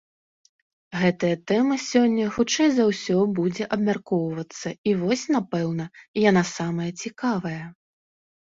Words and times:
Гэтая 1.01 1.33
тэма 1.49 1.75
сёння, 1.91 2.25
хутчэй 2.37 2.69
за 2.77 2.83
ўсё, 2.89 3.17
будзе 3.41 3.63
абмяркоўвацца, 3.77 4.69
і 4.93 4.97
вось, 5.03 5.25
напэўна, 5.37 5.85
яна 6.29 6.43
самая 6.57 6.89
цікавая. 7.05 7.63